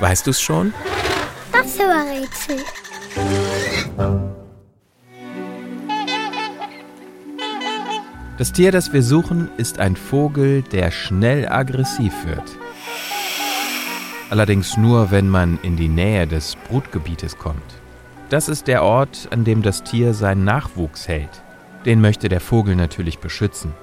Weißt 0.00 0.26
du's 0.26 0.40
schon? 0.40 0.72
Das 1.52 1.78
Rätsel. 1.78 2.64
Das 8.38 8.52
Tier, 8.52 8.72
das 8.72 8.92
wir 8.94 9.02
suchen, 9.02 9.50
ist 9.58 9.78
ein 9.78 9.96
Vogel, 9.96 10.62
der 10.62 10.90
schnell 10.90 11.46
aggressiv 11.46 12.14
wird. 12.24 12.56
Allerdings 14.30 14.78
nur, 14.78 15.10
wenn 15.10 15.28
man 15.28 15.58
in 15.62 15.76
die 15.76 15.88
Nähe 15.88 16.26
des 16.26 16.56
Brutgebietes 16.68 17.36
kommt. 17.36 17.62
Das 18.30 18.48
ist 18.48 18.68
der 18.68 18.82
Ort, 18.82 19.28
an 19.32 19.44
dem 19.44 19.60
das 19.60 19.82
Tier 19.82 20.14
seinen 20.14 20.44
Nachwuchs 20.44 21.08
hält. 21.08 21.42
Den 21.84 22.00
möchte 22.00 22.28
der 22.30 22.40
Vogel 22.40 22.76
natürlich 22.76 23.18
beschützen. 23.18 23.74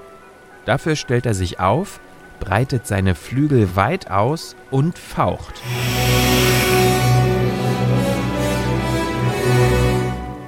Dafür 0.64 0.96
stellt 0.96 1.26
er 1.26 1.34
sich 1.34 1.60
auf, 1.60 2.00
breitet 2.40 2.86
seine 2.86 3.14
Flügel 3.14 3.76
weit 3.76 4.10
aus 4.10 4.56
und 4.70 4.98
faucht. 4.98 5.60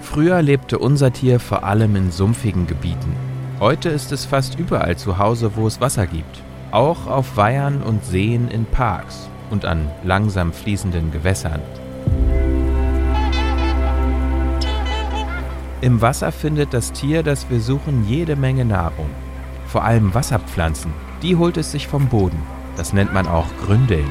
Früher 0.01 0.43
lebte 0.43 0.79
unser 0.79 1.13
Tier 1.13 1.39
vor 1.39 1.63
allem 1.65 1.95
in 1.95 2.11
sumpfigen 2.11 2.67
Gebieten. 2.67 3.15
Heute 3.61 3.91
ist 3.91 4.11
es 4.11 4.25
fast 4.25 4.59
überall 4.59 4.97
zu 4.97 5.19
Hause, 5.19 5.53
wo 5.55 5.67
es 5.67 5.81
Wasser 5.81 6.07
gibt. 6.07 6.43
Auch 6.73 7.07
auf 7.07 7.37
Weihern 7.37 7.83
und 7.83 8.05
Seen 8.05 8.49
in 8.49 8.65
Parks 8.65 9.29
und 9.51 9.65
an 9.65 9.91
langsam 10.03 10.53
fließenden 10.53 11.13
Gewässern. 11.13 11.61
Im 15.81 16.01
Wasser 16.03 16.31
findet 16.33 16.75
das 16.75 16.93
Tier, 16.93 17.23
das 17.23 17.49
wir 17.49 17.61
suchen, 17.61 18.07
jede 18.07 18.37
Menge 18.37 18.65
Nahrung. 18.65 19.09
Vor 19.67 19.85
allem 19.85 20.13
Wasserpflanzen. 20.13 20.93
Die 21.23 21.37
holt 21.37 21.57
es 21.57 21.71
sich 21.73 21.87
vom 21.87 22.09
Boden. 22.09 22.41
Das 22.77 22.93
nennt 22.93 23.13
man 23.13 23.27
auch 23.29 23.47
Gründeln. 23.65 24.09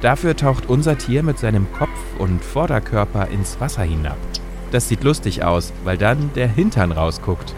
Dafür 0.00 0.36
taucht 0.36 0.68
unser 0.68 0.98
Tier 0.98 1.22
mit 1.22 1.38
seinem 1.38 1.72
Kopf 1.72 1.98
und 2.18 2.44
Vorderkörper 2.44 3.28
ins 3.28 3.60
Wasser 3.60 3.82
hinab. 3.82 4.16
Das 4.72 4.88
sieht 4.88 5.04
lustig 5.04 5.44
aus, 5.44 5.72
weil 5.84 5.96
dann 5.96 6.30
der 6.34 6.48
Hintern 6.48 6.92
rausguckt. 6.92 7.54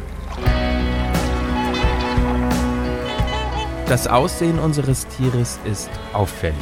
Das 3.87 4.07
Aussehen 4.07 4.59
unseres 4.59 5.07
Tieres 5.07 5.59
ist 5.65 5.91
auffällig. 6.13 6.57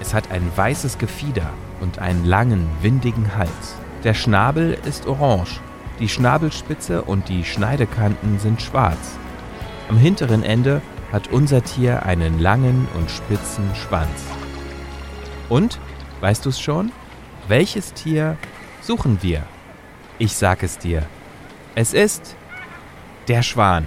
Es 0.00 0.12
hat 0.12 0.32
ein 0.32 0.50
weißes 0.56 0.98
Gefieder 0.98 1.50
und 1.80 2.00
einen 2.00 2.24
langen, 2.24 2.68
windigen 2.82 3.36
Hals. 3.36 3.76
Der 4.02 4.14
Schnabel 4.14 4.76
ist 4.84 5.06
orange, 5.06 5.60
die 5.98 6.08
Schnabelspitze 6.08 7.02
und 7.02 7.28
die 7.28 7.44
Schneidekanten 7.44 8.38
sind 8.38 8.60
schwarz. 8.62 9.18
Am 9.88 9.96
hinteren 9.96 10.42
Ende 10.42 10.82
hat 11.12 11.28
unser 11.28 11.62
Tier 11.62 12.04
einen 12.04 12.40
langen 12.40 12.88
und 12.96 13.10
spitzen 13.10 13.70
Schwanz. 13.74 14.24
Und, 15.48 15.78
weißt 16.20 16.44
du 16.44 16.50
es 16.50 16.60
schon? 16.60 16.92
Welches 17.48 17.92
Tier 17.92 18.36
suchen 18.80 19.18
wir? 19.22 19.44
Ich 20.18 20.34
sag 20.34 20.62
es 20.62 20.78
dir. 20.78 21.04
Es 21.74 21.94
ist 21.94 22.36
der 23.28 23.42
Schwan. 23.42 23.86